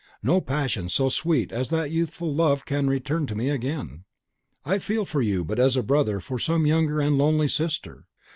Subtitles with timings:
[0.23, 4.03] No passion so sweet as that youthful love can return to me again.
[4.65, 8.07] I feel for you but as a brother for some younger and lonely sister.